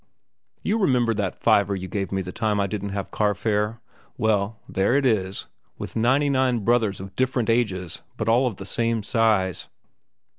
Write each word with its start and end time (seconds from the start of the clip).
"You 0.63 0.79
remember 0.79 1.13
that 1.13 1.37
fiver 1.43 1.75
you 1.75 1.87
gave 1.87 2.11
me 2.11 2.23
the 2.23 2.31
time 2.31 2.59
I 2.59 2.65
didn't 2.65 2.89
have 2.89 3.11
carfare? 3.11 3.81
Well, 4.17 4.57
there 4.67 4.95
it 4.95 5.05
is, 5.05 5.45
with 5.77 5.95
ninety 5.95 6.27
nine 6.27 6.61
brothers 6.61 6.99
of 6.99 7.15
different 7.15 7.51
ages 7.51 8.01
but 8.17 8.27
all 8.27 8.47
of 8.47 8.55
the 8.55 8.65
same 8.65 9.03
size." 9.03 9.69